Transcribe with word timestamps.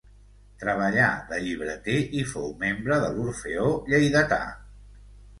Treballà 0.61 1.09
de 1.33 1.41
llibreter 1.47 1.97
i 2.21 2.23
fou 2.31 2.47
membre 2.63 2.97
de 3.03 3.11
l'Orfeó 3.17 3.67
Lleidatà. 3.91 4.41